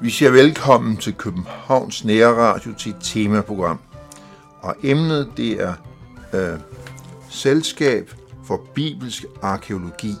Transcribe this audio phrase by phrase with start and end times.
[0.00, 3.80] Vi siger velkommen til Københavns Nære Radio til et temaprogram.
[4.60, 5.74] Og emnet det er
[6.34, 6.58] øh,
[7.30, 8.10] Selskab
[8.44, 10.14] for Bibelsk Arkeologi.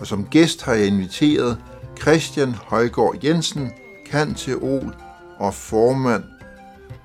[0.00, 1.58] Og som gæst har jeg inviteret
[2.00, 3.70] Christian Højgaard Jensen,
[4.10, 4.94] kanteol
[5.38, 6.24] og formand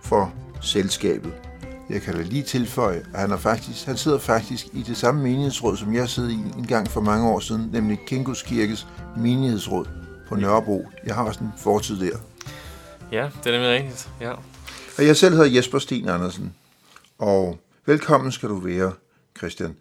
[0.01, 1.50] for selskabet.
[1.91, 5.23] Jeg kan da lige tilføje, at han, er faktisk, han sidder faktisk i det samme
[5.23, 8.87] menighedsråd, som jeg sidder i en gang for mange år siden, nemlig Kinkos Kirkes
[9.17, 9.85] menighedsråd
[10.27, 10.87] på Nørrebro.
[11.05, 12.17] Jeg har også en fortid der.
[13.11, 14.09] Ja, det er nemlig rigtigt.
[14.21, 14.31] Ja.
[14.97, 16.53] Og jeg selv hedder Jesper Sten Andersen,
[17.19, 18.93] og velkommen skal du være,
[19.37, 19.75] Christian.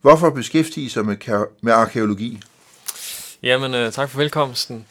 [0.00, 2.40] Hvorfor beskæftige sig med, med arkeologi?
[3.42, 4.86] Jamen, øh, tak for velkomsten.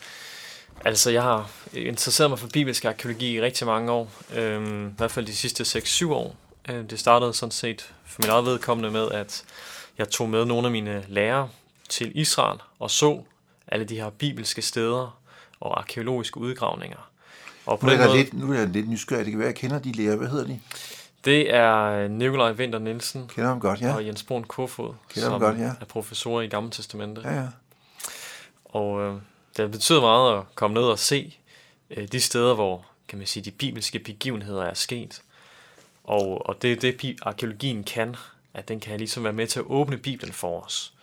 [0.86, 4.12] Altså, jeg har interesseret mig for bibelsk arkeologi i rigtig mange år.
[4.36, 6.36] Øh, I hvert fald de sidste 6-7 år.
[6.70, 9.46] Øh, det startede sådan set for min eget vedkommende med, at
[9.98, 11.50] jeg tog med nogle af mine lærere
[11.90, 13.24] til Israel og så
[13.68, 15.20] alle de her bibelske steder
[15.60, 17.10] og arkeologiske udgravninger.
[17.66, 19.26] Og på nu, er den måde, lidt, nu er jeg lidt nysgerrig.
[19.26, 20.16] Det kan være, jeg kender de lærer.
[20.16, 20.60] Hvad hedder de?
[21.26, 23.96] Det er Nikolaj Vinter Nielsen kender ham godt, ja.
[23.96, 25.72] og Jens Brun Kofod, kender som godt, ja.
[25.82, 27.22] er professor i Gamle Testamente.
[27.22, 27.48] Ja, ja.
[28.66, 29.16] Og øh,
[29.58, 31.38] det betyder meget at komme ned og se
[31.90, 35.22] øh, de steder, hvor kan man sige, de bibelske begivenheder er sket.
[36.06, 38.16] Og, og det er det, arkeologien kan,
[38.54, 40.94] at den kan ligesom være med til at åbne Bibelen for os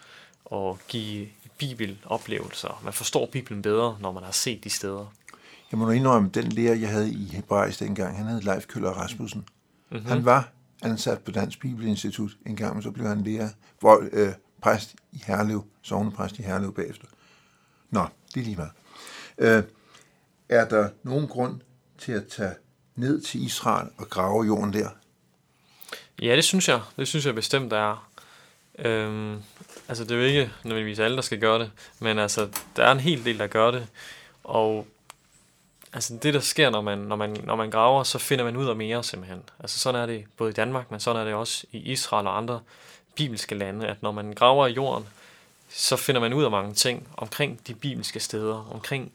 [0.45, 1.29] og give
[1.59, 2.81] bibeloplevelser.
[2.85, 5.13] Man forstår Bibelen bedre, når man har set de steder.
[5.73, 8.91] Jeg må nu indrømme, den lærer, jeg havde i hebraisk dengang, han hed Leif Køller
[8.91, 9.45] Rasmussen.
[9.91, 10.07] Mm-hmm.
[10.07, 10.49] Han var
[10.83, 13.49] ansat på Dansk Bibelinstitut en gang, men så blev han lærer,
[13.81, 17.07] hvor, øh, præst i Herlev, sovnepræst i Herlev bagefter.
[17.91, 18.73] Nå, det er lige meget.
[19.39, 19.63] Øh,
[20.49, 21.61] er der nogen grund
[21.99, 22.55] til at tage
[22.97, 24.89] ned til Israel og grave jorden der?
[26.23, 26.81] Ja, det synes jeg.
[26.97, 28.09] Det synes jeg bestemt, der er.
[28.79, 29.43] Øhm,
[29.89, 32.93] altså, det er jo ikke nødvendigvis alle, der skal gøre det, men altså, der er
[32.93, 33.87] en hel del, der gør det.
[34.45, 34.87] Og
[35.93, 38.69] altså, det, der sker, når man, når, man, når man graver, så finder man ud
[38.69, 39.43] af mere simpelthen.
[39.61, 42.37] Altså, sådan er det både i Danmark, men sådan er det også i Israel og
[42.37, 42.61] andre
[43.15, 45.07] bibelske lande, at når man graver i jorden,
[45.69, 49.13] så finder man ud af mange ting omkring de bibelske steder, omkring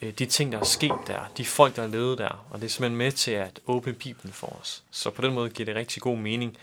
[0.00, 2.70] de ting, der er sket der, de folk, der er levet der, og det er
[2.70, 4.82] simpelthen med til at åbne Bibelen for os.
[4.90, 6.56] Så på den måde giver det rigtig god mening,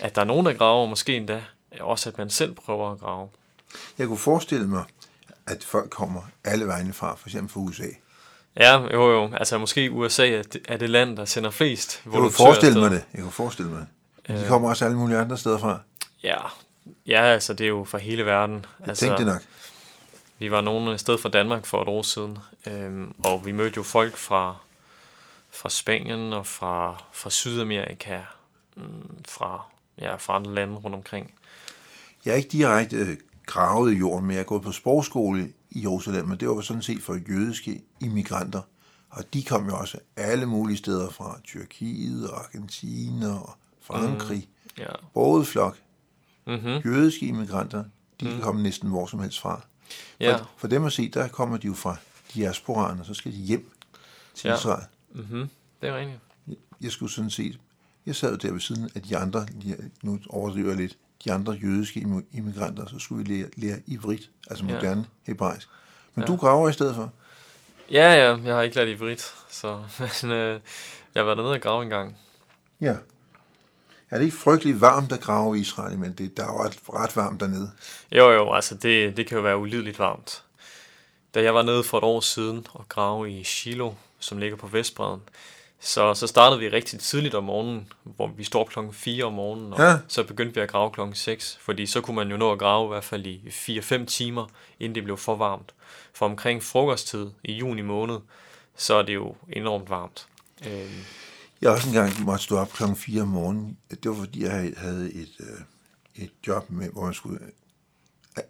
[0.00, 1.42] at der er nogen, der graver, måske endda
[1.80, 3.28] også at man selv prøver at grave.
[3.98, 4.84] Jeg kunne forestille mig,
[5.46, 7.88] at folk kommer alle vegne fra, for eksempel fra USA.
[8.56, 9.30] Ja, jo jo.
[9.34, 12.90] Altså måske USA er det, er det land, der sender flest Jeg kunne forestille mig
[12.90, 13.04] det.
[13.14, 13.88] Jeg kunne forestille mig det.
[14.36, 14.48] De øh.
[14.48, 15.80] kommer også alle mulige andre steder fra.
[16.22, 16.36] Ja,
[17.06, 18.66] ja altså det er jo fra hele verden.
[18.80, 19.42] Jeg altså, tænkte nok.
[20.38, 23.82] Vi var nogen sted fra Danmark for et år siden, øhm, og vi mødte jo
[23.82, 24.56] folk fra,
[25.50, 28.20] fra Spanien og fra, fra Sydamerika,
[28.76, 29.66] mm, fra,
[29.98, 31.34] ja, fra andre lande rundt omkring.
[32.24, 33.16] Jeg er ikke direkte øh,
[33.46, 36.82] gravet i jorden, men jeg er gået på sprogskole i Jerusalem, og det var sådan
[36.82, 38.62] set for jødiske immigranter.
[39.10, 44.48] Og de kom jo også alle mulige steder fra Tyrkiet og Argentina og Frankrig.
[44.64, 44.94] Mm, yeah.
[45.14, 45.76] Både flok.
[46.46, 46.80] Mm-hmm.
[46.84, 47.84] Jødiske immigranter,
[48.20, 48.30] de mm.
[48.30, 49.66] kan komme næsten hvor som helst fra.
[50.22, 50.38] Yeah.
[50.38, 51.96] For, for dem at se, der kommer de jo fra
[52.34, 53.70] diasporaen, og så skal de hjem
[54.34, 54.58] til yeah.
[54.58, 54.84] Israel.
[55.12, 55.50] Mm-hmm.
[55.80, 56.18] Det er rigtigt.
[56.48, 57.58] Jeg, jeg skulle sådan set,
[58.06, 59.46] jeg sad der ved siden af de andre,
[60.02, 64.64] nu overdriver jeg lidt, de andre jødiske immigranter, så skulle vi lære, lære ivrit, altså
[64.64, 65.32] moderne ja.
[65.32, 65.68] hebraisk.
[66.14, 66.26] Men ja.
[66.26, 67.12] du graver i stedet for?
[67.90, 69.82] Ja, ja, jeg har ikke lært ivrit, så
[70.22, 70.60] men, øh,
[71.14, 72.16] jeg har været dernede og grave en gang.
[72.80, 72.96] Ja.
[74.10, 76.78] Er det ikke frygteligt varmt at grave i Israel, men det, der er jo ret,
[76.88, 77.70] ret varmt dernede?
[78.12, 80.42] Jo, jo, altså det, det kan jo være ulideligt varmt.
[81.34, 84.66] Da jeg var nede for et år siden og grave i Shiloh, som ligger på
[84.66, 85.20] Vestbreden,
[85.80, 89.72] så, så startede vi rigtig tidligt om morgenen, hvor vi står klokken 4 om morgenen,
[89.72, 89.98] og ja.
[90.08, 92.86] så begyndte vi at grave klokken 6, fordi så kunne man jo nå at grave
[92.86, 94.46] i hvert fald i 4-5 timer,
[94.80, 95.74] inden det blev for varmt.
[96.12, 98.18] For omkring frokosttid i juni måned,
[98.76, 100.26] så er det jo enormt varmt.
[100.66, 101.04] Øhm.
[101.60, 103.78] Jeg også engang måtte stå op klokken 4 om morgenen.
[103.90, 107.38] Det var fordi, jeg havde et, øh, et job, med, hvor man skulle
[108.36, 108.42] øh,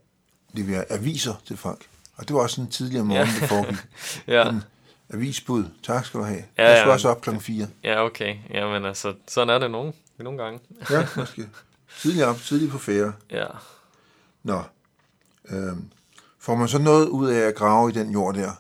[0.53, 1.89] levere aviser til folk.
[2.17, 3.41] Og det var også en tidligere morgen, ja.
[3.41, 3.77] det foregik.
[4.37, 4.45] ja.
[4.45, 4.63] Den,
[5.13, 6.45] Avisbud, tak skal du have.
[6.59, 7.69] Ja, jeg skal ja, også op klokken 4.
[7.85, 8.37] Ja, okay.
[8.51, 10.61] Jamen altså, sådan er det nogle, nogle gange.
[10.91, 11.49] ja, måske.
[12.01, 13.13] Tidligere op, tidligt på færre.
[13.31, 13.47] Ja.
[14.43, 14.63] Nå.
[15.49, 15.91] Øhm,
[16.39, 18.51] får man så noget ud af at grave i den jord der?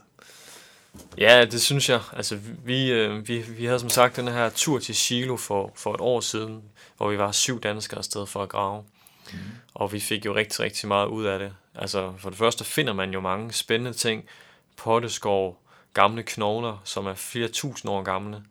[1.18, 2.00] Ja, det synes jeg.
[2.12, 5.94] Altså, vi, øh, vi, vi havde som sagt den her tur til Chilo for, for
[5.94, 6.62] et år siden,
[6.96, 8.84] hvor vi var syv danskere afsted for at grave.
[9.32, 9.38] Mm.
[9.74, 11.52] Og vi fik jo rigtig, rigtig meget ud af det.
[11.74, 14.24] Altså, for det første finder man jo mange spændende ting.
[14.76, 15.58] Potteskov,
[15.94, 18.42] gamle knogler, som er flere tusind år gamle.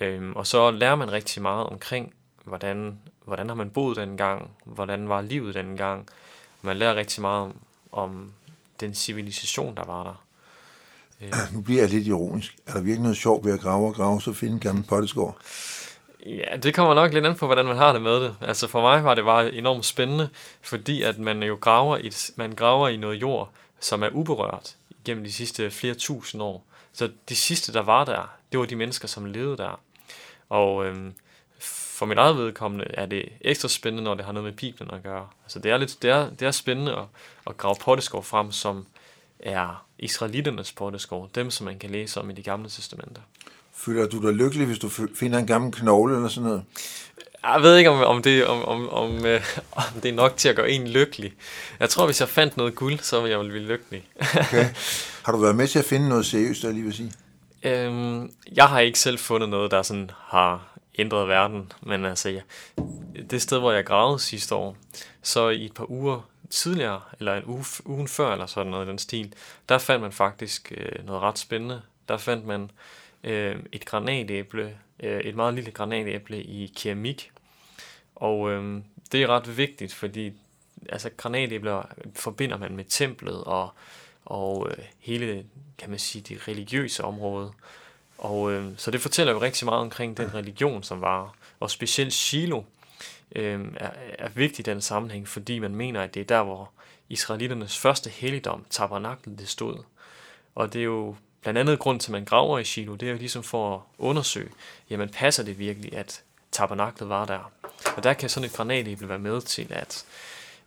[0.00, 5.08] Øhm, og så lærer man rigtig meget omkring hvordan, hvordan har man boet dengang, hvordan
[5.08, 6.08] var livet dengang.
[6.62, 7.56] Man lærer rigtig meget om,
[7.92, 8.32] om
[8.80, 10.24] den civilisation, der var der.
[11.54, 12.56] Nu bliver jeg lidt ironisk.
[12.66, 15.40] Er der virkelig noget sjovt ved at grave og grave, så finde en gammel potteskår?
[16.26, 18.36] Ja, det kommer nok lidt an på, hvordan man har det med det.
[18.40, 20.28] Altså for mig var det bare enormt spændende,
[20.60, 25.24] fordi at man jo graver i, man graver i noget jord, som er uberørt gennem
[25.24, 26.64] de sidste flere tusind år.
[26.92, 29.80] Så de sidste, der var der, det var de mennesker, som levede der.
[30.48, 31.14] Og øhm,
[31.58, 35.02] for mit eget vedkommende er det ekstra spændende, når det har noget med Bibelen at
[35.02, 35.28] gøre.
[35.44, 37.04] Altså det er, lidt, det er, det er spændende at,
[37.46, 38.86] at grave potteskår frem, som
[39.42, 43.22] er israeliternes potteskår, dem som man kan læse om i de gamle testamenter.
[43.74, 46.64] Føler du dig lykkelig, hvis du finder en gammel knogle eller sådan noget?
[47.42, 49.40] Jeg ved ikke, om, om, det, om, om, om, øh,
[49.72, 51.32] om det er nok til at gøre en lykkelig.
[51.80, 54.08] Jeg tror, hvis jeg fandt noget guld, så ville jeg blive lykkelig.
[54.20, 54.66] okay.
[55.24, 57.12] Har du været med til at finde noget seriøst, jeg lige vil sige?
[57.62, 62.40] Øhm, jeg har ikke selv fundet noget, der sådan har ændret verden, men altså, ja,
[63.30, 64.76] det sted, hvor jeg gravede sidste år,
[65.22, 68.88] så i et par uger tidligere, eller en uge, ugen før, eller sådan noget i
[68.88, 69.34] den stil,
[69.68, 71.82] der fandt man faktisk øh, noget ret spændende.
[72.08, 72.70] Der fandt man
[73.24, 77.30] øh, et granatæble, øh, et meget lille granatæble i keramik.
[78.14, 78.82] Og øh,
[79.12, 80.32] det er ret vigtigt, fordi
[80.88, 81.82] altså, granatæbler
[82.14, 83.70] forbinder man med templet og,
[84.24, 85.44] og øh, hele,
[85.78, 87.52] kan man sige, det religiøse område.
[88.18, 91.34] Og øh, så det fortæller jo rigtig meget omkring den religion, som var.
[91.60, 92.64] Og specielt Shiloh
[93.36, 96.70] øh, er, er vigtig i den sammenhæng, fordi man mener, at det er der, hvor
[97.08, 99.76] israeliternes første helligdom, tabernaklet, det stod.
[100.54, 103.12] Og det er jo blandt andet grund til, at man graver i Shiloh, det er
[103.12, 104.50] jo ligesom for at undersøge,
[104.90, 107.52] jamen passer det virkelig, at tabernaklet var der?
[107.96, 110.04] Og der kan sådan et granatæble være med til at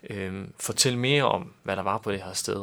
[0.10, 2.60] øh, fortælle mere om, hvad der var på det her sted.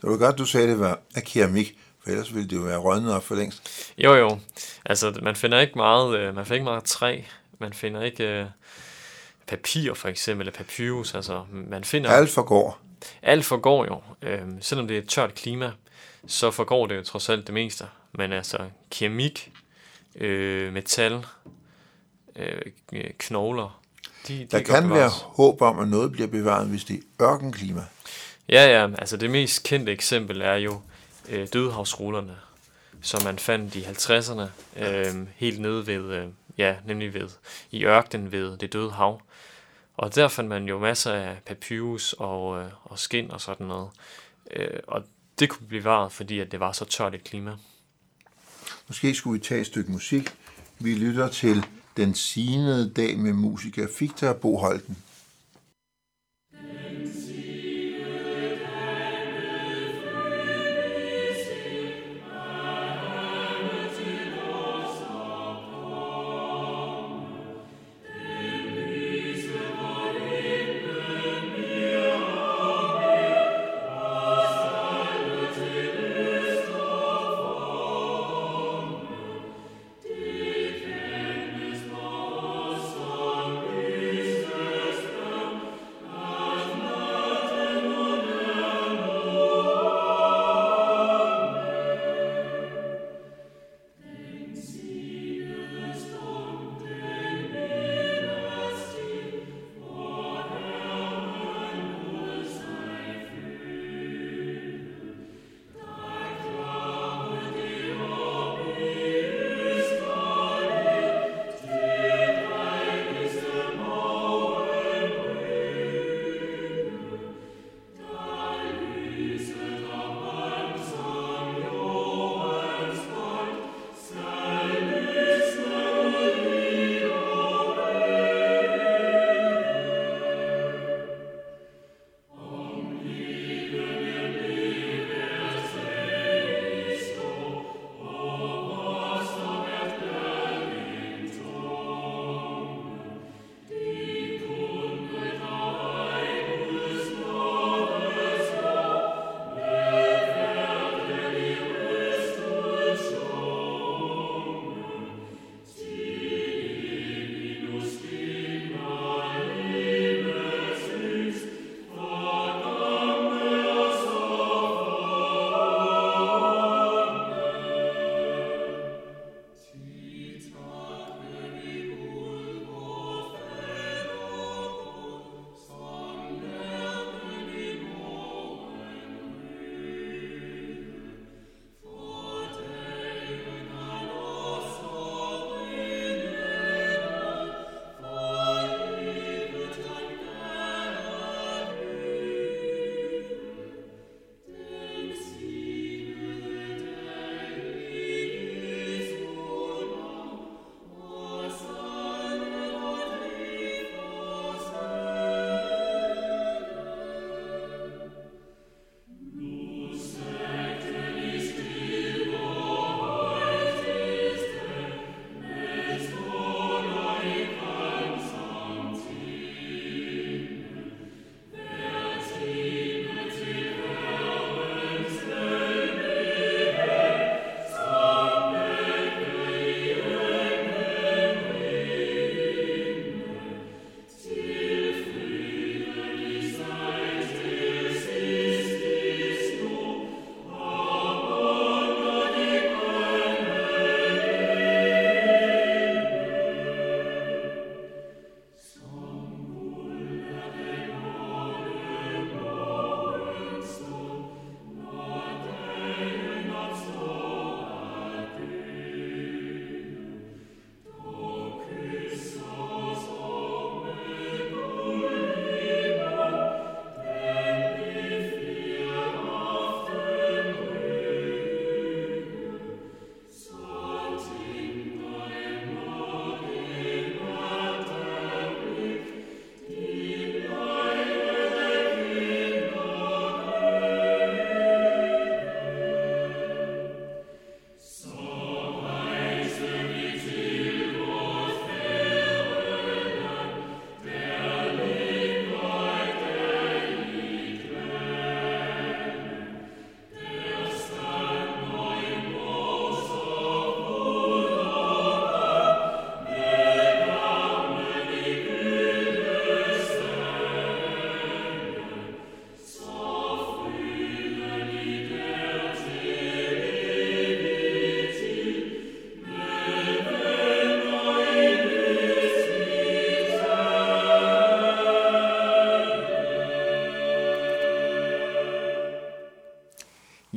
[0.00, 2.78] Det var godt, du sagde, det var af keramik, for ellers ville det jo være
[2.78, 3.92] rødnet op for længst.
[3.98, 4.38] Jo, jo.
[4.84, 7.22] Altså, man finder ikke meget, øh, man finder ikke meget træ,
[7.58, 8.46] man finder ikke øh,
[9.46, 12.10] papir for eksempel, eller papyrus, altså man finder...
[12.10, 12.78] Alt forgår.
[13.22, 15.72] Alt forgår jo, øh, selvom det er et tørt klima,
[16.26, 17.84] så forgår det jo trods alt det meste.
[18.12, 18.58] Men altså
[18.90, 19.52] keramik,
[20.14, 21.24] øh, metal,
[22.36, 22.60] øh,
[23.18, 23.80] knogler,
[24.28, 27.84] de, de Der kan være håb om, at noget bliver bevaret, hvis det er ørkenklima.
[28.48, 30.80] Ja, ja, altså det mest kendte eksempel er jo
[31.28, 32.36] øh, dødehavsrullerne,
[33.02, 34.48] som man fandt i 50'erne,
[34.84, 36.26] øh, helt nede ved, øh,
[36.58, 37.28] ja, nemlig ved,
[37.70, 39.20] i ørkenen ved det døde hav.
[39.96, 43.90] Og der fandt man jo masser af papyrus og, øh, og skin og sådan noget.
[44.50, 45.02] Øh, og
[45.38, 47.56] det kunne blive varet, fordi at det var så tørt et klima.
[48.88, 50.36] Måske skulle vi tage et stykke musik.
[50.78, 51.66] Vi lytter til
[51.96, 54.96] Den sinede dag med musiker Victor Boholten.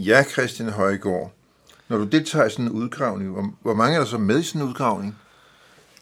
[0.10, 1.32] Ja, Christian Højgaard.
[1.88, 4.44] Når du deltager i sådan en udgravning, hvor, hvor mange er der så med i
[4.44, 5.18] sådan en udgravning?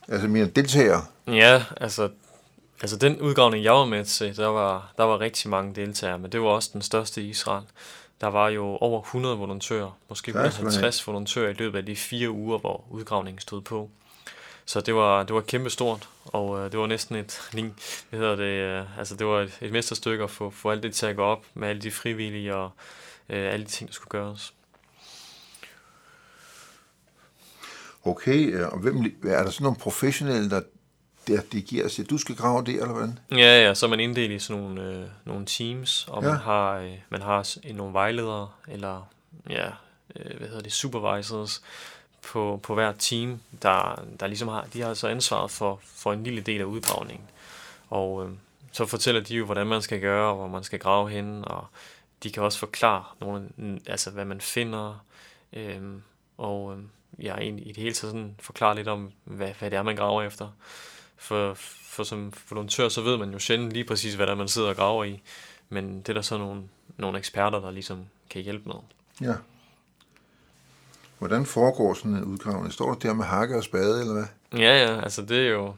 [0.08, 1.06] Altså mine deltagere?
[1.28, 2.10] Ja, altså,
[2.82, 6.32] altså den udgravning, jeg var med til, der var, der var rigtig mange deltagere, men
[6.32, 7.64] det var også den største i Israel.
[8.22, 12.58] Der var jo over 100 volontører, måske 150 volontører i løbet af de fire uger,
[12.58, 13.90] hvor udgravningen stod på.
[14.66, 17.42] Så det var, det var kæmpe stort, og øh, det var næsten et,
[18.10, 20.94] hvad hedder det, øh, altså det var et, et mesterstykke at få, få alt det
[20.96, 22.72] til at gå op med alle de frivillige og
[23.29, 24.53] øh, alle de ting, der skulle gøres.
[28.03, 30.62] Okay, øh, og hvem, er der sådan nogle professionelle, der,
[31.27, 33.19] der de giver sig, du skal grave det, eller hvordan?
[33.31, 36.29] Ja, ja, så er man inddelt i sådan nogle, øh, nogle teams, og ja.
[36.29, 39.10] man har, øh, man har nogle vejledere, eller
[39.50, 39.67] ja,
[40.15, 41.62] øh, hvad hedder det, supervisors,
[42.31, 46.24] på, på hvert team, der, der ligesom har, de har altså ansvaret for, for en
[46.24, 47.25] lille del af udgravningen.
[47.89, 48.31] Og øh,
[48.72, 51.65] så fortæller de jo, hvordan man skal gøre, og hvor man skal grave hen, og
[52.24, 53.50] de kan også forklare nogle,
[53.88, 55.06] altså, hvad man finder,
[55.54, 55.82] øh,
[56.38, 56.84] og øh,
[57.26, 59.96] ja, egentlig i det hele taget sådan forklare lidt om, hvad, hvad det er, man
[59.96, 60.50] graver efter.
[61.18, 64.48] For, for som volontør, så ved man jo sjældent lige præcis, hvad der er, man
[64.48, 65.22] sidder og graver i.
[65.70, 66.64] Men det er der så nogle,
[66.98, 68.76] nogle eksperter, der ligesom kan hjælpe med.
[69.22, 69.34] Ja.
[71.18, 72.74] Hvordan foregår sådan en udgravning?
[72.74, 74.26] Står du der med hakke og spade, eller hvad?
[74.54, 75.76] Ja, ja, altså det er jo,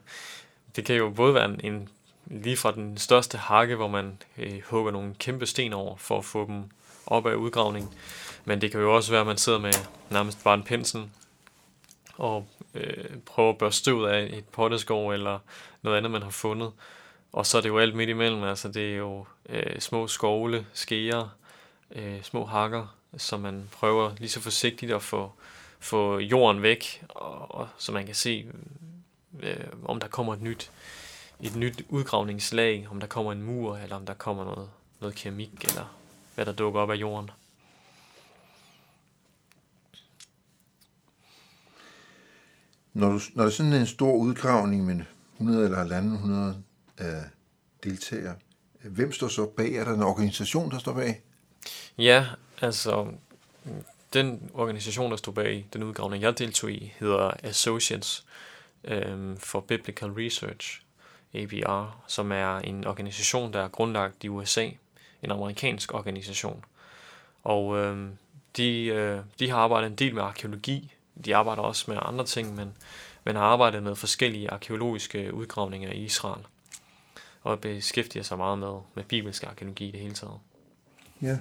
[0.75, 1.89] det kan jo både være en,
[2.29, 6.25] lige fra den største hakke, hvor man øh, hugger nogle kæmpe sten over, for at
[6.25, 6.63] få dem
[7.05, 7.93] op af udgravningen.
[8.45, 9.73] Men det kan jo også være, at man sidder med
[10.09, 11.09] nærmest bare en pensel,
[12.17, 15.39] og øh, prøver at børste støvet af et potteskov, eller
[15.81, 16.71] noget andet, man har fundet.
[17.31, 20.65] Og så er det jo alt midt imellem, altså det er jo øh, små skovle,
[20.73, 21.35] skeer,
[21.91, 25.31] øh, små hakker, som man prøver lige så forsigtigt at få,
[25.79, 28.45] få jorden væk, og, og så man kan se,
[29.39, 30.71] øh, om der kommer et nyt,
[31.39, 34.69] et nyt udgravningslag, om der kommer en mur, eller om der kommer noget,
[34.99, 35.99] noget keramik, eller
[36.35, 37.29] hvad der dukker op af jorden.
[42.93, 46.63] Når, du, når der er sådan en stor udgravning med 100 eller 100
[46.99, 47.05] øh,
[47.83, 48.35] deltagere,
[48.83, 49.73] hvem står så bag?
[49.73, 51.21] Er der en organisation, der står bag?
[51.97, 52.25] Ja,
[52.61, 53.07] altså
[54.13, 58.25] den organisation, der stod bag den udgravning, jeg deltog i, hedder Associates
[58.91, 60.81] um, for Biblical Research,
[61.33, 64.69] ABR, som er en organisation, der er grundlagt i USA,
[65.23, 66.65] en amerikansk organisation.
[67.43, 68.11] Og øhm,
[68.57, 70.93] de, øh, de har arbejdet en del med arkeologi.
[71.25, 72.73] De arbejder også med andre ting, men,
[73.23, 76.41] men har arbejdet med forskellige arkeologiske udgravninger i Israel.
[77.43, 80.39] Og beskæftiger sig meget med, med bibelsk arkeologi i det hele taget.
[81.21, 81.37] Ja.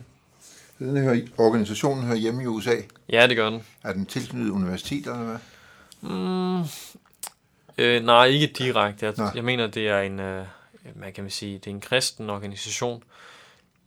[0.79, 2.75] Den her organisationen hører hjemme i USA?
[3.09, 3.63] Ja, det gør den.
[3.83, 5.39] Er den tilknyttet universitet, eller hvad?
[6.01, 6.65] Mm,
[7.79, 9.07] øh, nej, ikke direkte.
[9.07, 9.31] Jeg, nej.
[9.35, 10.47] jeg mener, det er en, øh,
[10.95, 13.03] man kan sige, det er en kristen organisation,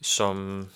[0.01, 0.67] som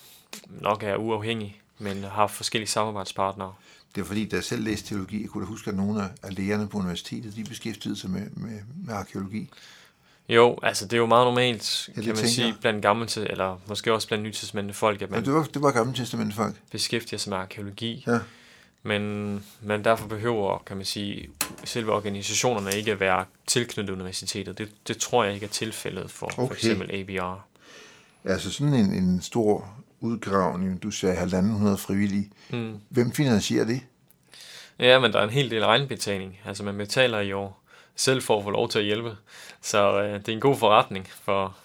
[0.48, 3.54] nok er uafhængig, men har forskellige samarbejdspartnere.
[3.94, 6.36] Det er fordi, da jeg selv læste teologi, jeg kunne da huske, at nogle af
[6.36, 9.50] lærerne på universitetet, de beskæftigede sig med, med, med arkeologi.
[10.28, 12.54] Jo, altså det er jo meget normalt, ja, kan man sige, jeg.
[12.60, 15.70] blandt gamle eller måske også blandt nytestamentende folk, at man ja, det var, det var
[15.70, 16.54] gamle folk.
[16.70, 18.04] beskæftiger sig med arkeologi.
[18.06, 18.18] Ja.
[18.82, 21.28] Men man derfor behøver, kan man sige,
[21.64, 24.58] selve organisationerne ikke at være tilknyttet universitetet.
[24.58, 26.46] Det, det tror jeg ikke er tilfældet for okay.
[26.46, 27.46] for eksempel ABR.
[28.24, 29.68] Altså sådan en, en stor
[30.00, 32.30] udgravning, du sagde halvanden hundrede frivillige.
[32.50, 32.80] Mm.
[32.88, 33.80] Hvem finansierer det?
[34.78, 36.38] Ja, men der er en hel del egenbetaling.
[36.44, 37.50] Altså man betaler jo
[37.96, 39.16] selv for at få lov til at hjælpe.
[39.60, 41.56] Så øh, det er en god forretning for,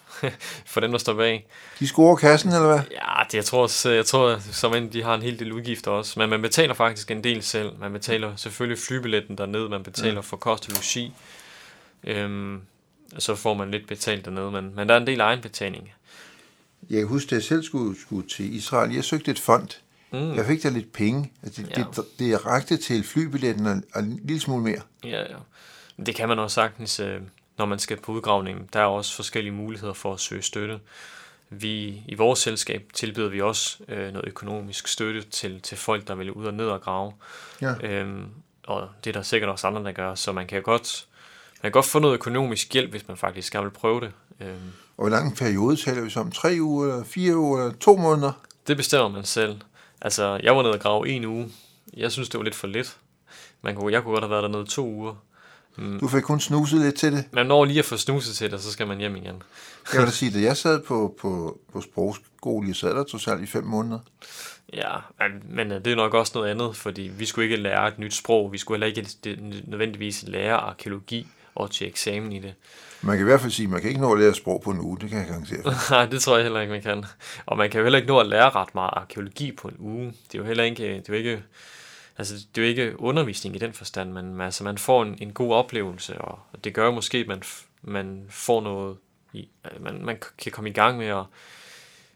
[0.66, 1.48] for dem, der står bag.
[1.80, 2.80] De scorer kassen, eller hvad?
[2.92, 6.20] Ja, det, jeg tror, jeg tror som end de har en hel del udgifter også.
[6.20, 7.72] Men man betaler faktisk en del selv.
[7.80, 10.20] Man betaler selvfølgelig flybilletten derned, man betaler ja.
[10.20, 11.14] for kost og logi.
[12.04, 12.62] Øhm,
[13.18, 15.92] så får man lidt betalt dernede, men, men der er en del egenbetaling.
[16.90, 18.96] Jeg kan huske, at jeg selv skulle, skulle til Israel.
[18.96, 19.68] Jeg søgte et fond.
[20.12, 20.36] Mm.
[20.36, 21.32] Jeg fik da lidt penge.
[21.44, 21.84] Altså, det, ja.
[21.96, 24.82] det, det rakte til flybilletten og, og en lille smule mere.
[25.04, 25.38] Ja, ja.
[26.06, 27.22] Det kan man også sagtens, øh,
[27.58, 28.74] når man skal på udgravning.
[28.74, 30.80] Der er også forskellige muligheder for at søge støtte.
[31.50, 36.16] Vi, I vores selskab tilbyder vi også øh, noget økonomisk støtte til, til folk, der
[36.16, 37.14] vil ud og ned og grave.
[37.62, 37.74] Ja.
[37.84, 38.26] Øhm,
[38.64, 40.16] og det er der sikkert også andre, der gør.
[40.16, 41.06] Så man kan godt,
[41.64, 44.12] man kan godt få noget økonomisk hjælp, hvis man faktisk gerne vil prøve det.
[44.40, 44.72] Øhm.
[44.98, 46.32] Og hvor lang periode taler vi så om?
[46.32, 48.32] Tre uger, eller fire uger, eller to måneder?
[48.68, 49.62] Det bestemmer man selv.
[50.02, 51.52] Altså, jeg var nede og grave en uge.
[51.98, 52.98] Jeg synes, det var lidt for lidt.
[53.62, 55.16] Man kunne, jeg kunne godt have været dernede to uger.
[55.78, 56.00] Mm.
[56.00, 57.26] Du fik kun snuset lidt til det.
[57.32, 59.44] Man når lige at få snuset til det, så skal man hjem igen.
[59.94, 63.42] jeg vil da sige, at jeg sad på, på, på sprogskole, jeg sad der totalt
[63.42, 64.00] i fem måneder.
[64.74, 64.98] Ja,
[65.50, 68.14] men øh, det er nok også noget andet, fordi vi skulle ikke lære et nyt
[68.14, 72.54] sprog, vi skulle heller ikke nødvendigvis lære arkeologi og til eksamen i det.
[73.02, 74.72] Man kan i hvert fald sige, at man kan ikke nå at lære sprog på
[74.72, 75.60] en uge, det kan jeg garantere.
[75.92, 77.06] Nej, det tror jeg heller ikke, man kan.
[77.46, 80.06] Og man kan jo heller ikke nå at lære ret meget arkeologi på en uge.
[80.06, 81.44] Det er jo heller ikke, det er jo ikke,
[82.18, 85.34] altså, det er jo ikke undervisning i den forstand, men altså, man får en, en
[85.34, 87.42] god oplevelse, og det gør jo måske, at man,
[87.82, 88.98] man får noget,
[89.34, 91.24] i, øh, man, man kan komme i gang med at,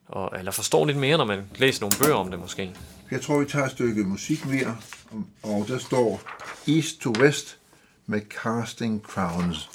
[0.07, 2.75] og, eller forstå lidt mere, når man læser nogle bøger om det måske.
[3.11, 4.77] Jeg tror, vi tager et stykke musik mere,
[5.43, 6.21] og der står
[6.67, 7.57] East to West
[8.05, 9.69] med Casting Crowns.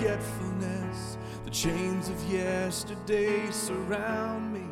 [0.00, 1.18] Forgetfulness.
[1.44, 4.64] The chains of yesterday surround me.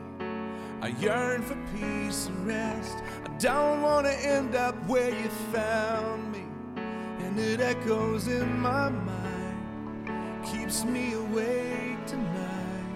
[0.80, 2.98] I yearn for peace and rest.
[3.24, 6.44] I don't want to end up where you found me.
[6.76, 12.86] And it echoes in my mind, keeps me awake tonight.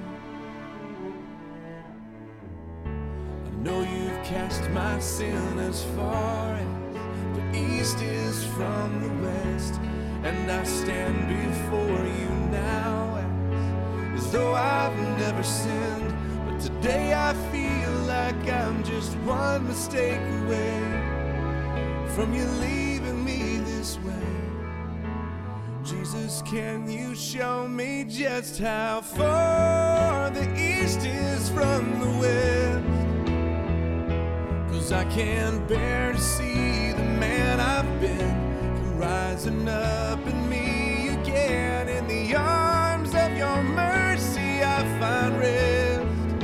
[2.87, 10.02] I know you've cast my sin as far as the east is from the west.
[10.25, 13.17] And I stand before you now
[14.15, 16.15] as, as though I've never sinned.
[16.47, 20.79] But today I feel like I'm just one mistake away
[22.15, 24.13] from you leaving me this way.
[25.83, 32.87] Jesus, can you show me just how far the east is from the west?
[34.73, 38.32] Cause I can't bear to see the man I've been
[39.03, 41.89] rising up in me again.
[41.89, 46.41] In the arms of your mercy, I find rest.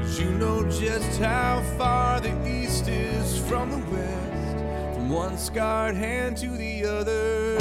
[0.00, 4.58] Cause you know just how far the east is from the west,
[4.94, 7.55] from one scarred hand to the other.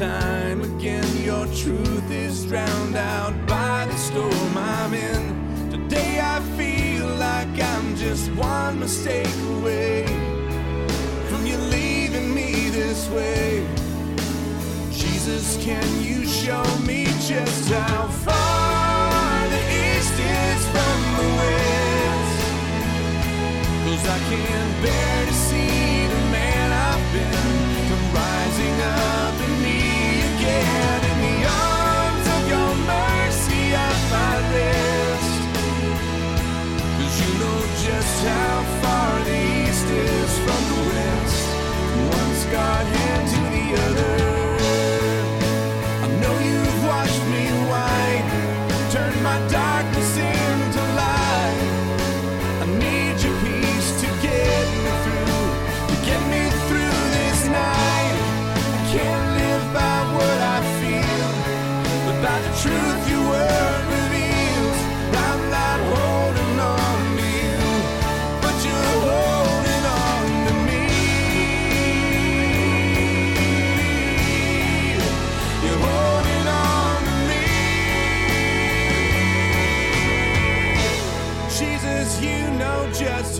[0.00, 5.70] Time again, your truth is drowned out by the storm I'm in.
[5.70, 10.06] Today I feel like I'm just one mistake away
[11.28, 13.66] from you leaving me this way.
[14.90, 22.40] Jesus, can you show me just how far the east is from the west?
[23.84, 25.70] Cause I can't bear to see
[27.10, 27.69] come rising
[38.22, 41.46] how far the east is from the west.
[42.40, 43.19] Scarred hand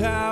[0.00, 0.29] tower.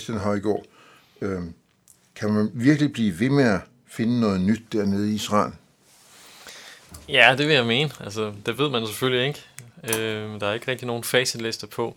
[0.00, 0.62] Christian Højgaard,
[1.20, 1.40] øh,
[2.14, 5.52] kan man virkelig blive ved med at finde noget nyt dernede i Israel?
[7.08, 7.90] Ja, det vil jeg mene.
[8.00, 9.40] Altså, det ved man selvfølgelig ikke.
[9.84, 11.96] Øh, der er ikke rigtig nogen facitliste på,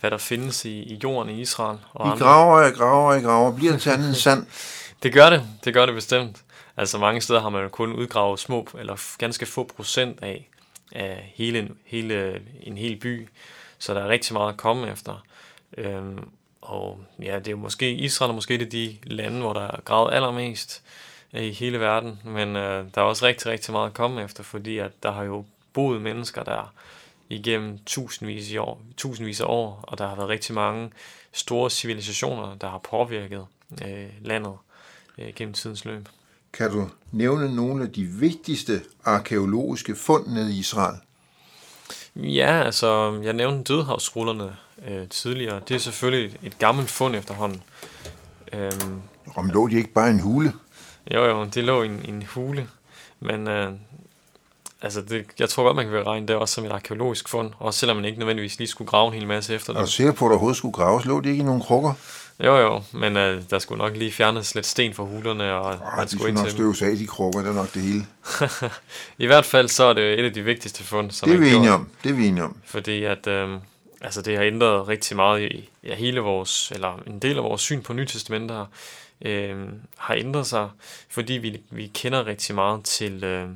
[0.00, 1.78] hvad der findes i, i jorden i Israel.
[1.92, 3.56] Og I andre- graver og graver og graver.
[3.56, 4.46] Bliver det end sand?
[5.02, 5.42] Det gør det.
[5.64, 6.42] Det gør det bestemt.
[6.76, 10.50] Altså mange steder har man jo kun udgravet små, eller ganske få procent af,
[10.92, 13.28] af hele, en- hele en hel by.
[13.78, 15.24] Så der er rigtig meget at komme efter.
[15.78, 16.18] Øhm,
[16.66, 19.80] og ja, det er måske, Israel er måske et af de lande, hvor der er
[19.84, 20.82] gravet allermest
[21.34, 22.20] øh, i hele verden.
[22.24, 25.22] Men øh, der er også rigtig, rigtig meget at komme efter, fordi at der har
[25.22, 26.72] jo boet mennesker der
[27.28, 30.90] igennem tusindvis, i år, tusindvis af år, og der har været rigtig mange
[31.32, 33.46] store civilisationer, der har påvirket
[33.84, 34.54] øh, landet
[35.18, 36.08] øh, gennem tidens løb.
[36.52, 40.96] Kan du nævne nogle af de vigtigste arkeologiske fund nede i Israel?
[42.16, 44.56] Ja, altså, jeg nævnte dødhavsrullerne
[44.88, 45.60] øh, tidligere.
[45.68, 47.62] Det er selvfølgelig et, et gammelt fund efterhånden.
[48.52, 49.00] Øhm,
[49.36, 50.52] Om lå de ikke bare i en hule?
[51.14, 52.68] jo, jo, det lå i en, en hule,
[53.20, 53.72] men øh,
[54.82, 57.80] altså, det, jeg tror godt, man kan regne det også som et arkeologisk fund, også
[57.80, 59.88] selvom man ikke nødvendigvis lige skulle grave en hel masse efter Er du det.
[59.92, 61.04] sikker på, at der overhovedet skulle graves?
[61.04, 61.92] Lå de ikke i nogle krukker?
[62.44, 65.78] Jo, jo, men øh, der skulle nok lige fjernes lidt sten fra hulerne, og Ah,
[65.96, 67.40] man de skulle skulle ind nok støves af, de krukker.
[67.40, 68.06] Det er nok det hele.
[69.24, 71.54] I hvert fald så er det et af de vigtigste fund, som Det er vi
[71.54, 71.88] enige om.
[72.04, 72.56] Det er vi enige om.
[72.64, 73.48] fordi at øh,
[74.00, 77.60] altså det har ændret rigtig meget i ja, hele vores, eller en del af vores
[77.60, 78.70] syn på Nytestamentet har,
[79.20, 80.70] øh, har ændret sig,
[81.08, 83.48] fordi vi, vi kender rigtig meget til, øh,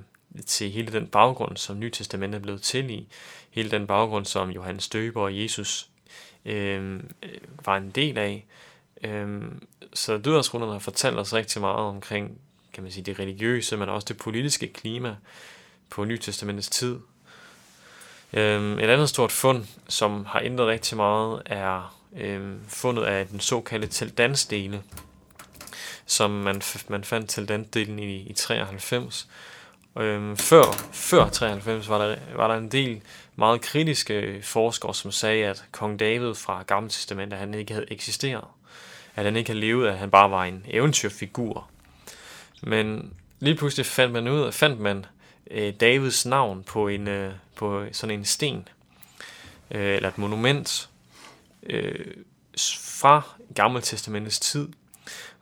[0.47, 3.09] til hele den baggrund, som Nytestamentet er blevet til i,
[3.51, 5.89] hele den baggrund, som Johannes Døber og Jesus
[6.45, 7.01] øh,
[7.65, 8.47] var en del af.
[9.05, 9.43] Øh,
[9.95, 12.39] så dødersrunderne har fortalt os rigtig meget omkring,
[12.73, 15.17] kan man sige, det religiøse, men også det politiske klima
[15.91, 16.99] på Nytestamentets tid.
[18.33, 23.41] Øhm, et andet stort fund, som har ændret rigtig meget, er øhm, fundet af den
[23.41, 24.83] såkaldte teldansdele,
[26.07, 29.29] som man, man fandt teldansdelen i, i 93.
[29.99, 30.63] Øhm, før,
[30.93, 33.01] før 93 var der, var der en del
[33.37, 38.45] meget kritiske forskere, som sagde, at kong David fra Gamle Testamentet, han ikke havde eksisteret.
[39.17, 41.69] At han ikke havde levet, at han bare var en eventyrfigur.
[42.63, 45.07] Men lige pludselig fandt man ud af, fandt man
[45.51, 48.69] øh, Davids navn på en øh, på sådan en sten
[49.71, 50.89] øh, eller et monument
[51.63, 52.07] øh,
[52.81, 53.23] fra
[53.55, 54.69] Gamle Testamentets tid.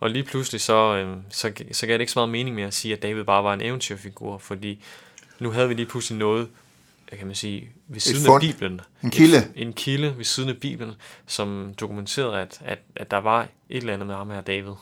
[0.01, 2.75] Og lige pludselig så, øh, så, så gav det ikke så meget mening med at
[2.75, 4.85] sige, at David bare var en eventyrfigur, fordi
[5.39, 6.49] nu havde vi lige pludselig noget,
[7.17, 8.41] kan man sige, ved siden af.
[8.41, 8.81] Bibelen.
[9.03, 9.39] En kilde.
[9.39, 10.95] Et, en kilde ved siden af Bibelen,
[11.27, 14.73] som dokumenterede, at, at, at der var et eller andet med ham her David.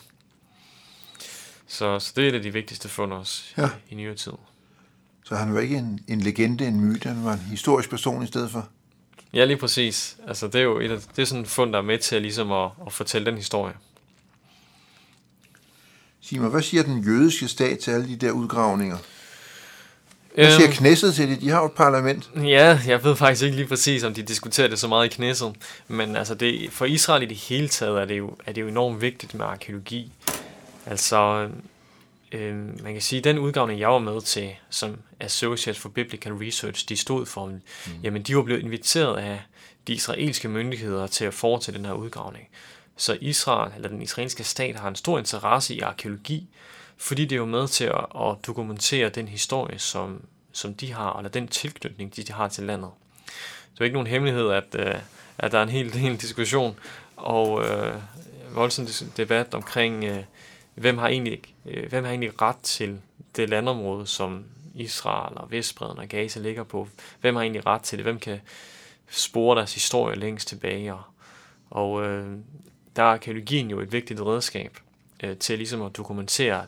[1.66, 3.66] Så, så det er et af de vigtigste fund også ja.
[3.66, 4.32] i, i nyere tid.
[5.28, 7.08] Så han var ikke en, en legende, en myte.
[7.08, 8.68] Han var en historisk person i stedet for.
[9.32, 10.16] Ja, lige præcis.
[10.28, 12.16] Altså, det er jo et af, det er sådan et fund, der er med til
[12.16, 13.74] at, ligesom at, at fortælle den historie.
[16.20, 18.96] Sig mig, hvad siger den jødiske stat til alle de der udgravninger?
[20.34, 21.40] Hvad siger Øhm, Knesset til det?
[21.40, 22.30] De har jo et parlament.
[22.36, 25.54] Ja, jeg ved faktisk ikke lige præcis, om de diskuterer det så meget i Knesset.
[25.88, 28.68] Men altså, det, for Israel i det hele taget er det jo, er det jo
[28.68, 30.12] enormt vigtigt med arkeologi.
[30.86, 31.48] Altså,
[32.32, 36.32] øh, man kan sige, at den udgravning, jeg var med til, som Associate for Biblical
[36.32, 37.60] Research, de stod for, mm.
[38.02, 39.42] jamen de var blevet inviteret af
[39.86, 42.48] de israelske myndigheder til at foretage den her udgravning.
[42.96, 46.48] Så Israel, eller den israelske stat, har en stor interesse i arkeologi,
[46.96, 51.16] fordi det er jo med til at, at dokumentere den historie, som, som de har,
[51.16, 52.90] eller den tilknytning, de har til landet.
[53.72, 54.94] Det er ikke nogen hemmelighed, at, øh,
[55.38, 56.78] at der er en hel del diskussion
[57.16, 57.94] og øh,
[58.54, 58.86] voldsom
[59.16, 60.22] debat omkring, øh,
[60.76, 63.00] hvem, har egentlig, øh, hvem har egentlig ret til
[63.36, 66.88] det landområde, som Israel og Vestbreden og Gaza ligger på.
[67.20, 68.04] Hvem har egentlig ret til det?
[68.04, 68.40] Hvem kan
[69.10, 70.94] spore deres historie længst tilbage?
[70.94, 71.02] Og,
[71.70, 72.36] og øh,
[72.96, 74.78] der er arkeologien jo et vigtigt redskab
[75.22, 76.66] øh, til ligesom at dokumentere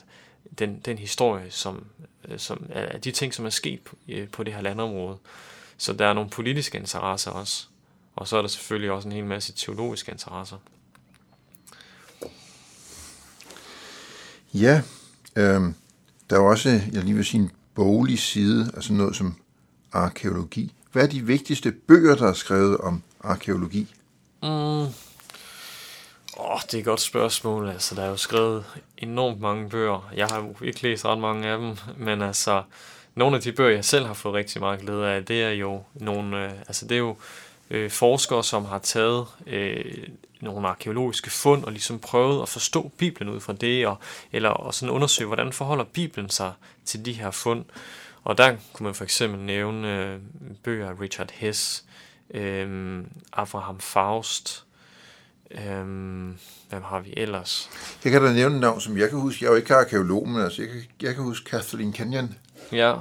[0.58, 1.86] den, den historie, som,
[2.28, 5.18] øh, som er de ting, som er sket på, øh, på det her landområde.
[5.76, 7.66] Så der er nogle politiske interesser også.
[8.16, 10.56] Og så er der selvfølgelig også en hel masse teologiske interesser.
[14.60, 14.82] Ja,
[15.36, 15.62] øh,
[16.30, 19.34] der er også, jeg lige vil sige, en boglig side, altså noget som
[19.92, 20.74] arkeologi.
[20.92, 23.94] Hvad er de vigtigste bøger, der er skrevet om arkeologi?
[24.42, 24.48] Mm.
[26.40, 27.68] Åh, det er et godt spørgsmål.
[27.68, 28.64] Altså, der er jo skrevet
[28.98, 30.10] enormt mange bøger.
[30.16, 32.62] Jeg har jo ikke læst ret mange af dem, men altså,
[33.14, 35.82] nogle af de bøger, jeg selv har fået rigtig meget glæde af, det er jo
[35.94, 37.16] nogle, øh, altså det er jo
[37.70, 40.08] øh, forskere, som har taget øh,
[40.40, 43.98] nogle arkeologiske fund og ligesom prøvet at forstå Bibelen ud fra det, og,
[44.32, 46.52] eller og sådan undersøge, hvordan forholder Bibelen sig
[46.84, 47.64] til de her fund.
[48.24, 50.18] Og der kunne man for eksempel nævne øh,
[50.62, 51.84] bøger af Richard Hess,
[52.34, 52.98] øh,
[53.32, 54.64] Abraham Faust,
[55.50, 55.84] øh,
[56.68, 57.70] hvem har vi ellers?
[58.04, 59.44] Jeg kan da nævne et navn, som jeg kan huske.
[59.44, 62.34] Jeg er jo ikke arkeolog, men altså, jeg kan, jeg kan huske Kathleen Kenyon.
[62.72, 62.94] Ja,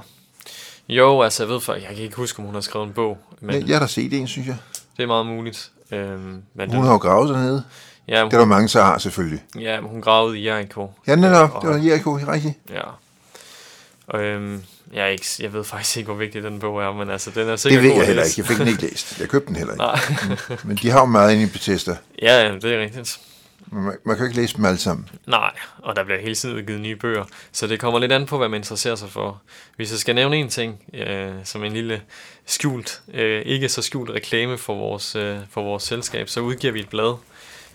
[0.90, 3.18] Jo, altså jeg ved for, jeg kan ikke huske, om hun har skrevet en bog,
[3.42, 4.58] men Men jeg har da set en, synes jeg.
[4.98, 5.72] det er meget muligt.
[5.92, 7.64] Øhm, men Hun har jo gravet dernede.
[8.08, 9.44] ja, Det er der mange, der har selvfølgelig.
[9.60, 10.92] ja, men hun gravede i Jericho.
[11.08, 11.54] Ja, netop.
[11.56, 12.54] Og- Det var Jericho, rigtigt.
[12.70, 12.82] Ja.
[14.08, 17.10] Og, øhm, jeg, er ikke, jeg ved faktisk ikke, hvor vigtig den bog er, men
[17.10, 18.34] altså, den er sikkert Det ved jeg heller ikke.
[18.38, 19.20] Jeg fik den ikke læst.
[19.20, 19.84] Jeg købte den heller ikke.
[20.50, 20.58] Nej.
[20.64, 21.98] Men de har jo meget inde i Bethesda.
[22.22, 23.20] ja, det er rigtigt.
[23.72, 25.10] Man, man kan ikke læse dem alle sammen.
[25.26, 28.38] Nej, og der bliver hele tiden udgivet nye bøger, så det kommer lidt an på,
[28.38, 29.42] hvad man interesserer sig for.
[29.76, 32.02] Hvis jeg skal nævne en ting, øh, som en lille
[32.46, 36.80] skjult, øh, ikke så skjult reklame for vores, øh, for vores selskab, så udgiver vi
[36.80, 37.16] et blad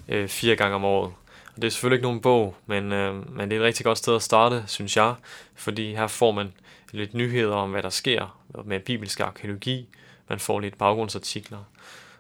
[0.09, 1.13] øh, fire gange om året.
[1.57, 3.99] Og det er selvfølgelig ikke nogen bog, men, øh, men det er et rigtig godt
[3.99, 5.15] sted at starte, synes jeg,
[5.55, 6.53] fordi her får man
[6.93, 9.89] lidt nyheder om, hvad der sker med bibelsk arkeologi,
[10.29, 11.59] man får lidt baggrundsartikler,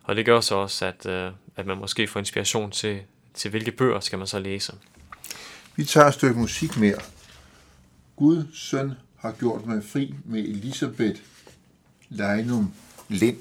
[0.04, 3.00] og det gør så også, at, øh, at man måske får inspiration til,
[3.34, 4.74] til hvilke bøger skal man så læse.
[5.76, 6.98] Vi tager et stykke musik mere.
[8.16, 11.20] Gud søn har gjort mig fri med Elisabeth
[12.08, 12.72] Leinum
[13.08, 13.36] Lind.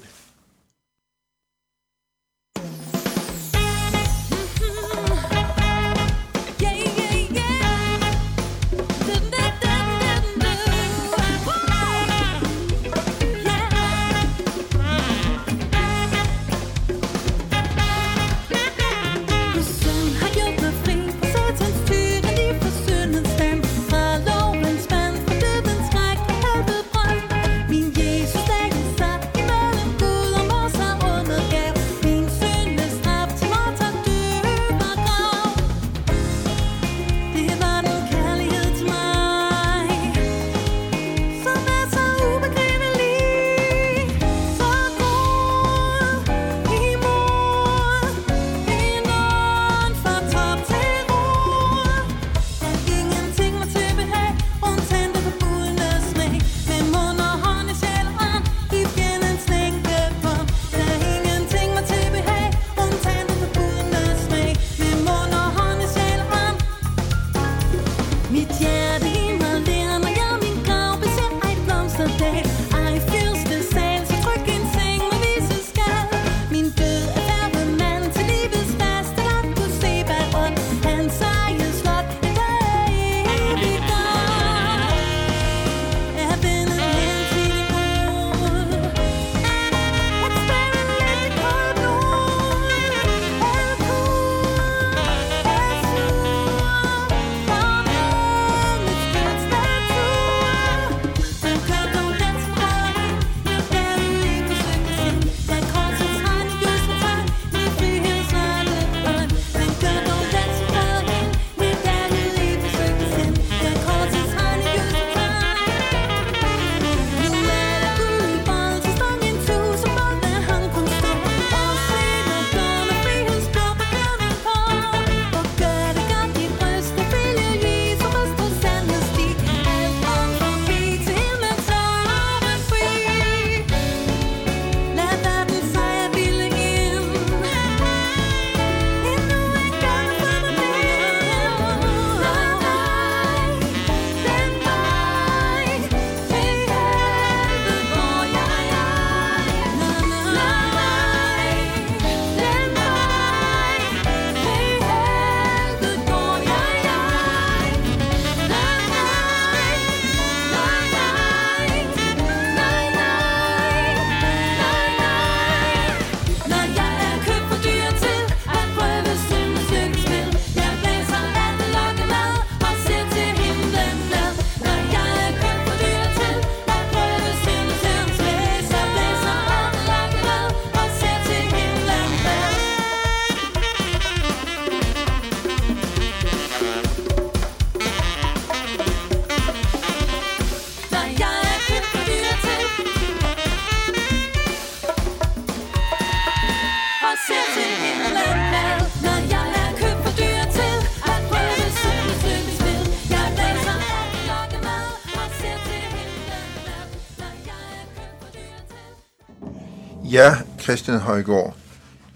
[210.72, 211.56] Christian Højgaard.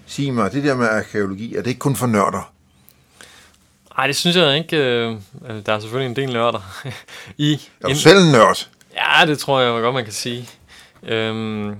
[0.06, 2.52] Sig mig, det der med arkeologi, er det ikke kun for nørder?
[3.96, 4.76] Nej, det synes jeg ikke.
[4.76, 5.16] Øh,
[5.48, 6.82] øh, der er selvfølgelig en del nørder
[7.48, 7.60] i.
[7.80, 8.68] Er du selv en nørd?
[8.94, 10.48] Ja, det tror jeg godt, man kan sige.
[11.02, 11.76] Øhm,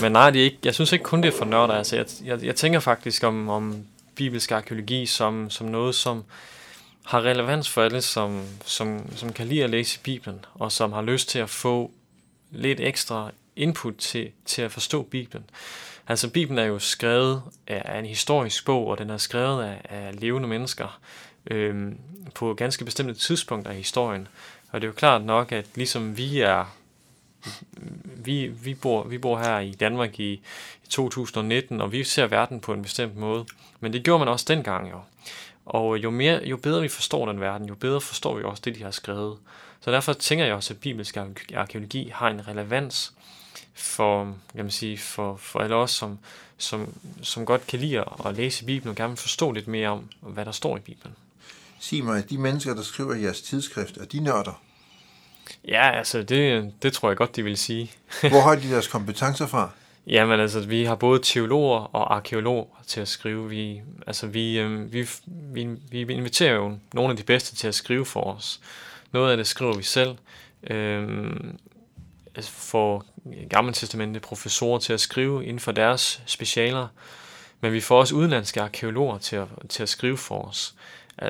[0.00, 1.74] men nej, det er ikke, jeg synes ikke kun, det er for nørder.
[1.74, 3.76] Altså, jeg, jeg, jeg tænker faktisk om, om
[4.14, 6.24] bibelsk arkeologi som, som noget, som
[7.04, 11.02] har relevans for alle, som, som, som kan lide at læse Bibelen, og som har
[11.02, 11.90] lyst til at få
[12.50, 15.44] lidt ekstra input til, til at forstå Bibelen.
[16.08, 20.20] Altså Bibelen er jo skrevet af en historisk bog, og den er skrevet af, af
[20.20, 21.00] levende mennesker
[21.50, 21.92] øh,
[22.34, 24.28] på ganske bestemte tidspunkter i historien.
[24.72, 26.76] Og det er jo klart nok, at ligesom vi er
[28.04, 30.32] vi, vi, bor, vi bor her i Danmark i,
[30.84, 33.46] i 2019, og vi ser verden på en bestemt måde.
[33.80, 35.00] Men det gjorde man også dengang jo.
[35.66, 38.74] Og jo, mere, jo bedre vi forstår den verden, jo bedre forstår vi også det,
[38.74, 39.38] de har skrevet.
[39.80, 41.16] Så derfor tænker jeg også, at bibelsk
[41.54, 43.12] arkeologi har en relevans
[43.74, 46.18] for, kan man sige, for, for alle os, som,
[46.58, 50.08] som, som godt kan lide at læse Bibelen og gerne vil forstå lidt mere om,
[50.20, 51.14] hvad der står i Bibelen.
[51.80, 54.62] Sig mig, de mennesker, der skriver jeres tidsskrift, er de nørder?
[55.68, 57.92] Ja, altså det, det tror jeg godt, de vil sige.
[58.20, 59.70] Hvor har de deres kompetencer fra?
[60.06, 63.48] Jamen altså, vi har både teologer og arkeologer til at skrive.
[63.48, 67.74] Vi, altså, vi, øh, vi, vi, vi inviterer jo nogle af de bedste til at
[67.74, 68.60] skrive for os.
[69.12, 70.16] Noget af det skriver vi selv.
[70.70, 71.08] Øh,
[72.34, 73.04] altså, får
[73.50, 76.88] gamle professorer til at skrive inden for deres specialer.
[77.60, 80.74] Men vi får også udenlandske arkeologer til at, til at skrive for os.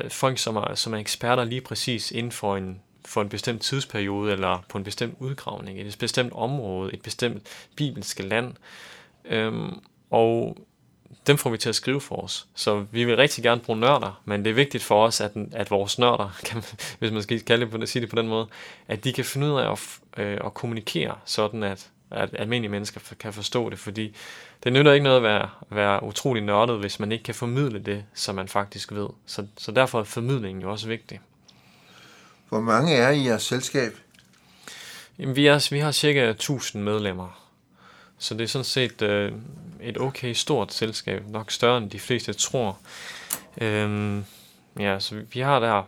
[0.09, 4.33] Folk, som er, som er eksperter lige præcis inden for en, for en bestemt tidsperiode,
[4.33, 7.43] eller på en bestemt udgravning, et bestemt område, et bestemt
[7.77, 8.55] bibelske land.
[9.25, 9.81] Øhm,
[10.11, 10.57] og
[11.27, 12.47] dem får vi til at skrive for os.
[12.55, 15.71] Så vi vil rigtig gerne bruge nørder, men det er vigtigt for os, at, at
[15.71, 16.63] vores nørder, kan
[16.99, 18.47] hvis man skal kalde det på, sige det på den måde,
[18.89, 23.01] at de kan finde ud af at, øh, at kommunikere, sådan at, at almindelige mennesker
[23.21, 24.17] kan forstå det, fordi
[24.65, 28.05] det nytter ikke noget at være, være utrolig nørdet, hvis man ikke kan formidle det,
[28.15, 29.09] som man faktisk ved.
[29.27, 31.21] Så, så derfor er formidlingen jo også vigtig.
[32.49, 33.93] Hvor mange er i jeres selskab?
[35.19, 37.44] Jamen, vi, er, vi har cirka 1000 medlemmer.
[38.19, 39.33] Så det er sådan set øh,
[39.81, 41.29] et okay stort selskab.
[41.29, 42.79] Nok større end de fleste tror.
[43.61, 44.25] Øhm,
[44.79, 45.83] ja, så vi har der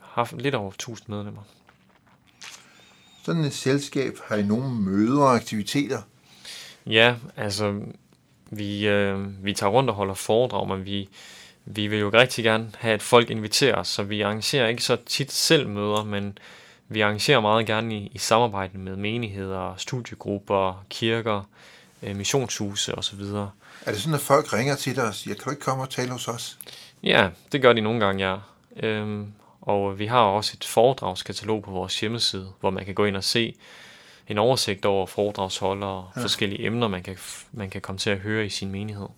[0.00, 1.42] haft lidt over 1000 medlemmer.
[3.22, 6.02] Sådan et selskab har I nogle møder og aktiviteter.
[6.86, 7.80] Ja, altså,
[8.50, 11.08] vi, øh, vi tager rundt og holder foredrag, men vi,
[11.64, 14.96] vi vil jo rigtig gerne have, at folk inviterer os, så vi arrangerer ikke så
[15.06, 16.38] tit selv møder, men
[16.92, 21.42] vi arrangerer meget gerne i, i samarbejde med menigheder, studiegrupper, kirker,
[22.02, 23.20] øh, missionshuse osv.
[23.20, 23.50] Er
[23.86, 26.10] det sådan, at folk ringer til dig og siger, kan du ikke komme og tale
[26.10, 26.58] hos os?
[27.02, 28.36] Ja, det gør de nogle gange, ja.
[28.86, 33.16] Øhm, og vi har også et foredragskatalog på vores hjemmeside, hvor man kan gå ind
[33.16, 33.54] og se
[34.28, 36.22] en oversigt over foredragsholdere og ja.
[36.22, 37.16] forskellige emner, man kan,
[37.52, 39.08] man kan komme til at høre i sin menighed.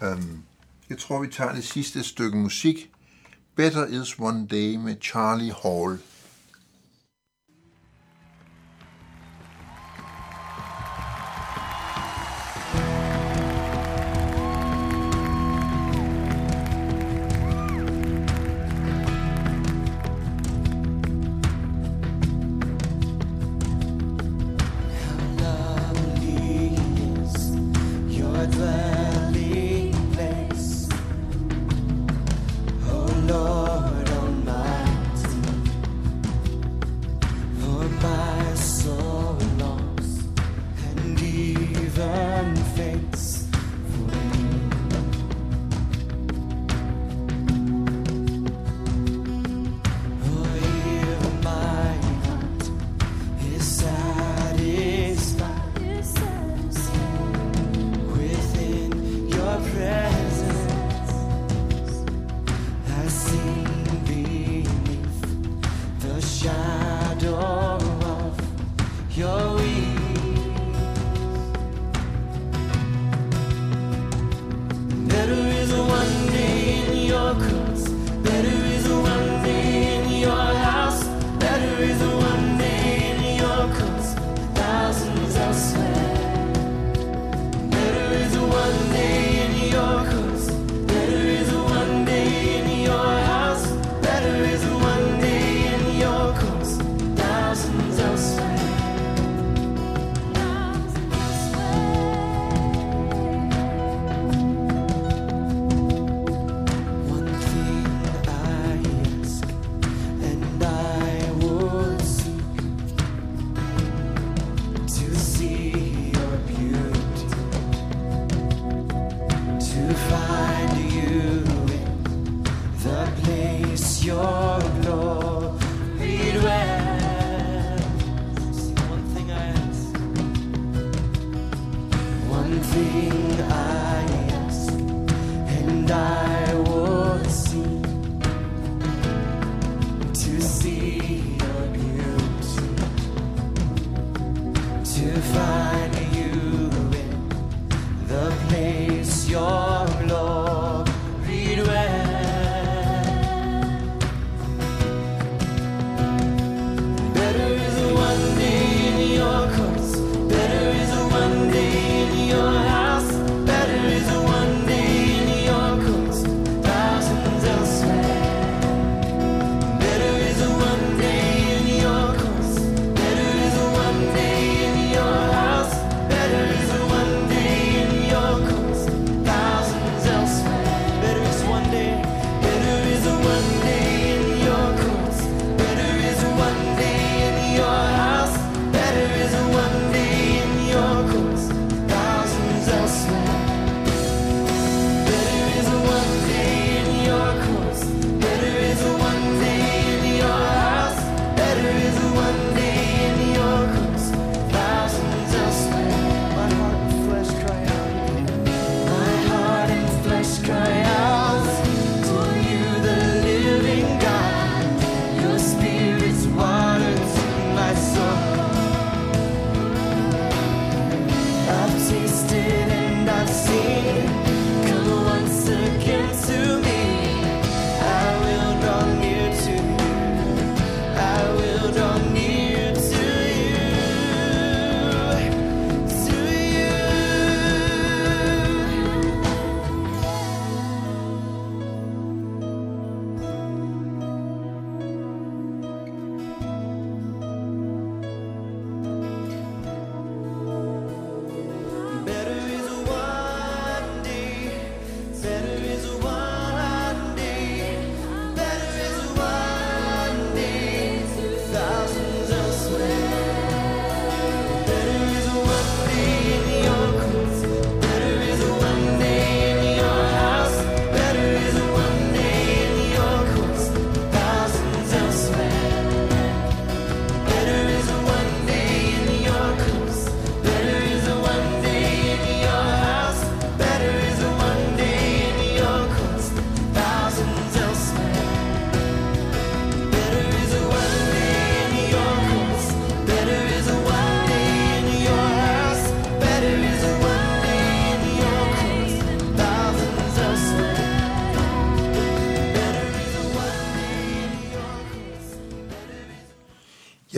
[0.00, 0.44] Um,
[0.90, 2.90] jeg tror, vi tager det sidste stykke musik.
[3.56, 5.98] Better is One Day med Charlie Hall.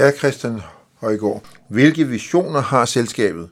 [0.04, 0.60] Ja, Christian
[1.00, 1.42] Højgaard.
[1.68, 3.50] Hvilke visioner har selskabet?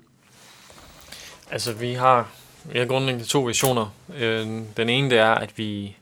[1.50, 2.30] Altså, vi har,
[2.64, 3.94] vi har grundlæggende to visioner.
[4.16, 4.46] Øh,
[4.76, 5.96] den ene, det er, at vi,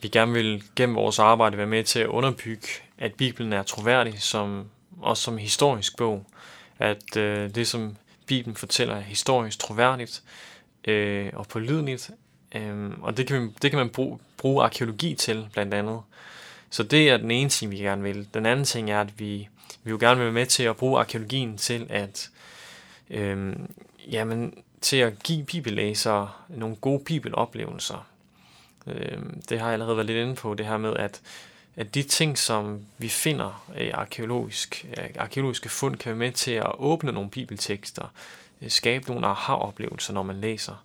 [0.00, 4.22] vi gerne vil gennem vores arbejde være med til at underbygge, at Bibelen er troværdig,
[4.22, 4.64] som,
[5.02, 6.26] også som historisk bog.
[6.78, 7.96] At øh, det, som
[8.26, 10.22] Bibelen fortæller, er historisk troværdigt
[10.88, 12.10] øh, og pålideligt.
[12.54, 16.00] Øh, og det kan, man- det kan man bruge, bruge arkeologi til, blandt andet.
[16.70, 18.28] Så det er den ene ting, vi gerne vil.
[18.34, 19.48] Den anden ting er, at vi,
[19.84, 22.30] vi vil gerne være med til at bruge arkeologien til at
[23.10, 23.56] øh,
[24.10, 28.06] jamen, til at give bibellæsere nogle gode bibeloplevelser.
[28.86, 29.18] Øh,
[29.48, 31.20] det har jeg allerede været lidt inde på, det her med, at,
[31.76, 36.52] at de ting, som vi finder øh, arkeologisk, øh, arkeologiske fund, kan være med til
[36.52, 38.12] at åbne nogle bibeltekster,
[38.62, 40.84] øh, skabe nogle aha-oplevelser, når man læser.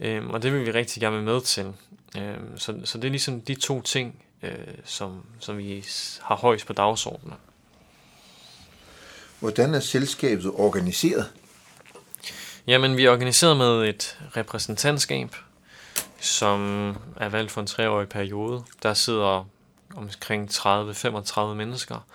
[0.00, 1.72] Øh, og det vil vi rigtig gerne være med til.
[2.18, 4.52] Øh, så, så det er ligesom de to ting, øh,
[4.84, 5.84] som, som vi
[6.22, 7.34] har højst på dagsordenen.
[9.40, 11.26] Hvordan er selskabet organiseret?
[12.66, 15.28] Jamen, vi er organiseret med et repræsentantskab,
[16.20, 18.62] som er valgt for en treårig periode.
[18.82, 19.48] Der sidder
[19.96, 22.06] omkring 30-35 mennesker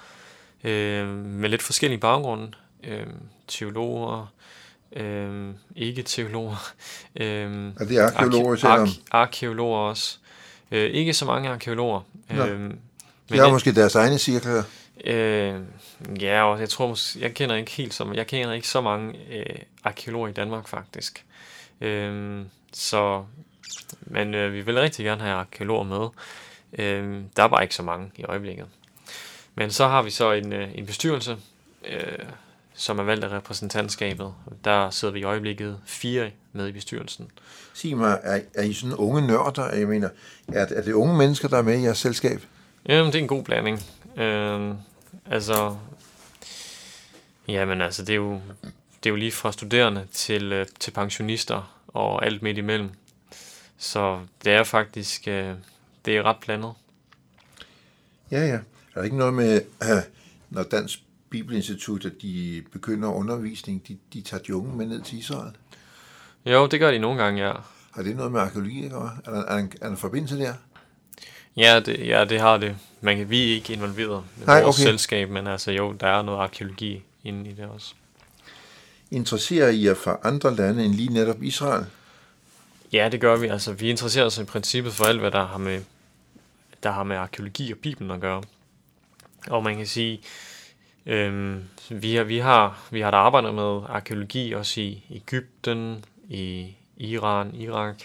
[0.63, 2.51] øh, med lidt forskellige baggrunde.
[2.83, 3.05] Øh,
[3.47, 4.31] teologer,
[4.95, 6.71] øh, ikke-teologer.
[7.15, 7.25] Øh,
[7.79, 8.87] Er det arkeologer, taler om?
[9.11, 10.17] arkeologer også.
[10.71, 12.01] Øh, ikke så mange arkeologer.
[12.31, 12.79] Øh, men
[13.29, 14.63] De har måske deres egne cirkler.
[15.05, 15.61] Øh,
[16.21, 19.13] ja, og jeg tror måske, jeg kender ikke helt som, jeg kender ikke så mange
[19.31, 21.25] øh, arkeologer i Danmark faktisk.
[21.81, 22.41] Øh,
[22.73, 23.23] så,
[24.01, 26.07] men øh, vi vil rigtig gerne have arkeologer med.
[26.79, 28.65] Øh, der er bare ikke så mange i øjeblikket.
[29.55, 31.37] Men så har vi så en, øh, en bestyrelse,
[31.89, 32.25] øh,
[32.73, 34.33] som er valgt af repræsentantskabet.
[34.63, 37.31] Der sidder vi i øjeblikket fire med i bestyrelsen.
[37.73, 39.75] Sig mig, er, er I sådan unge nørder?
[39.75, 40.09] Jeg mener,
[40.47, 42.41] er, er det unge mennesker, der er med i jeres selskab?
[42.89, 43.79] Jamen, det er en god blanding.
[44.17, 44.75] Øh,
[45.25, 45.77] altså,
[47.47, 48.41] jamen altså, det er jo,
[49.03, 52.89] det er jo lige fra studerende til, øh, til pensionister og alt midt imellem.
[53.77, 55.53] Så det er faktisk, øh,
[56.05, 56.73] det er ret blandet.
[58.31, 58.53] Ja, ja.
[58.55, 58.59] Er
[58.95, 59.61] der ikke noget med,
[60.49, 65.17] når Dansk Bibelinstitut, at de begynder undervisning, de, de tager de unge med ned til
[65.19, 65.51] Israel?
[66.45, 67.53] Jo, det gør de nogle gange, ja.
[67.91, 69.17] Har det noget med arkeologi at gøre?
[69.25, 70.53] Er der, er der, en, er der en forbindelse der?
[71.57, 72.77] Ja, det, ja, det har det.
[73.03, 74.89] Man kan, vi er ikke involveret med Nej, vores okay.
[74.89, 77.93] selskab, men altså jo, der er noget arkeologi inde i det også.
[79.11, 81.85] Interesserer I jer for andre lande end lige netop Israel?
[82.93, 83.47] Ja, det gør vi.
[83.47, 85.81] Altså, vi interesserer os i princippet for alt, hvad der har med,
[86.83, 88.43] der har med arkeologi og Bibelen at gøre.
[89.47, 90.21] Og man kan sige,
[91.05, 96.75] øhm, vi, har, vi, har, vi har da arbejdet med arkeologi også i Ægypten, i
[96.97, 97.95] Iran, Irak,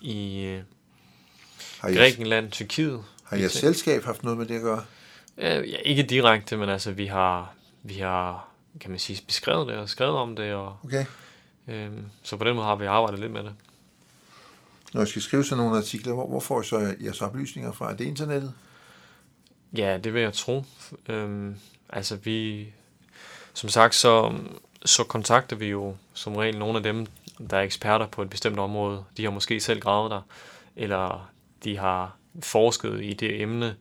[0.00, 0.62] i øh,
[1.90, 3.04] I, Grækenland, Tyrkiet.
[3.30, 4.84] Har jeres selskab haft noget med det at gøre?
[5.38, 8.48] Øh, ja, ikke direkte, men altså, vi har, vi har,
[8.80, 11.04] kan man sige, beskrevet det og skrevet om det, og, Okay.
[11.68, 13.52] øhm, så på den måde har vi arbejdet lidt med det.
[14.94, 17.92] Når I skal skrive sådan nogle artikler, hvor, hvor får I så jeres oplysninger fra?
[17.92, 18.52] Er det internettet?
[19.76, 20.64] Ja, det vil jeg tro.
[21.08, 21.56] Øhm,
[21.88, 22.66] altså vi,
[23.54, 24.34] som sagt, så,
[24.84, 27.06] så kontakter vi jo som regel nogle af dem,
[27.50, 29.04] der er eksperter på et bestemt område.
[29.16, 30.20] De har måske selv gravet der,
[30.76, 31.30] eller
[31.64, 33.74] de har forsket i det emne,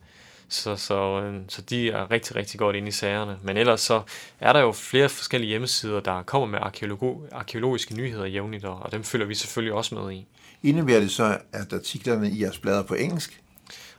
[0.49, 3.37] så, så, øh, så de er rigtig, rigtig godt inde i sagerne.
[3.43, 4.01] Men ellers så
[4.39, 9.03] er der jo flere forskellige hjemmesider, der kommer med arkeologo, arkeologiske nyheder jævnligt, og, dem
[9.03, 10.27] følger vi selvfølgelig også med i.
[10.63, 13.41] Indebærer det så, at artiklerne i jeres blader på engelsk?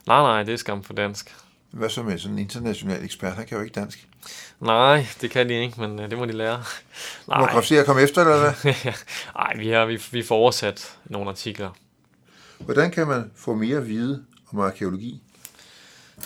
[0.07, 1.35] Nej, nej, det er skam på dansk.
[1.71, 3.33] Hvad så med sådan en international ekspert?
[3.33, 4.09] Han kan jo ikke dansk.
[4.61, 6.63] Nej, det kan de ikke, men øh, det må de lære.
[7.27, 8.75] Må Grafser komme efter, eller hvad?
[9.37, 11.71] Nej, vi, har, vi, vi får oversat nogle artikler.
[12.59, 15.21] Hvordan kan man få mere at vide om arkeologi?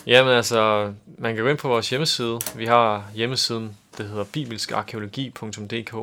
[0.06, 2.40] Jamen altså, man kan gå ind på vores hjemmeside.
[2.56, 5.94] Vi har hjemmesiden, der hedder bibelskarkeologi.dk,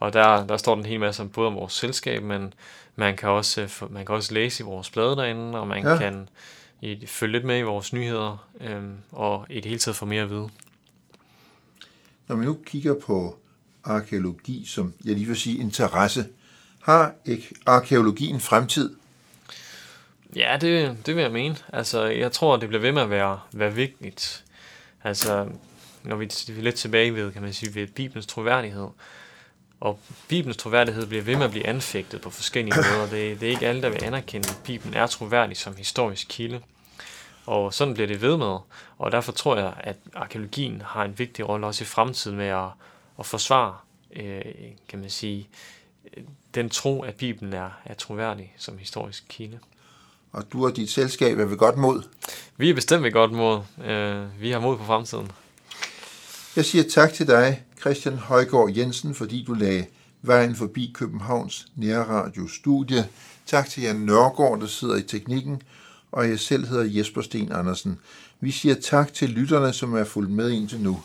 [0.00, 2.54] og der, der står den en hel masse om både om vores selskab, men
[2.96, 5.98] man kan også, øh, man kan også læse i vores blade derinde, og man Ja.
[5.98, 6.28] kan
[6.80, 10.22] i, følge lidt med i vores nyheder, øhm, og i det hele taget få mere
[10.22, 10.48] at vide.
[12.28, 13.38] Når vi nu kigger på
[13.84, 16.26] arkeologi, som jeg lige vil sige interesse,
[16.82, 18.96] har ikke arkeologi en fremtid?
[20.36, 21.56] Ja, det, det vil jeg mene.
[21.72, 24.44] Altså, jeg tror, det bliver ved med at være, være vigtigt.
[25.04, 25.48] Altså,
[26.02, 28.88] når vi vi er lidt tilbage ved, kan man sige, ved Bibelens troværdighed.
[29.80, 33.10] Og Bibelens troværdighed bliver ved med at blive anfægtet på forskellige måder.
[33.10, 36.60] Det, det er ikke alle, der vil anerkende, at Bibelen er troværdig som historisk kilde.
[37.46, 38.58] Og sådan bliver det ved med.
[38.98, 42.68] Og derfor tror jeg, at arkeologien har en vigtig rolle også i fremtiden med at,
[43.18, 43.76] at forsvare,
[44.12, 44.42] øh,
[44.88, 45.48] kan man sige,
[46.54, 49.58] den tro, at Bibelen er, er troværdig som historisk kilde.
[50.32, 52.02] Og du og dit selskab er ved godt mod.
[52.56, 53.60] Vi er bestemt ved godt mod.
[53.84, 55.30] Øh, vi har mod på fremtiden.
[56.56, 59.86] Jeg siger tak til dig, Christian Højgaard Jensen, fordi du lagde
[60.22, 63.08] vejen forbi Københavns Nærradio Studie.
[63.46, 65.62] Tak til Jan Nørgaard, der sidder i teknikken,
[66.12, 67.98] og jeg selv hedder Jesper Sten Andersen.
[68.40, 71.00] Vi siger tak til lytterne, som er fulgt med indtil nu.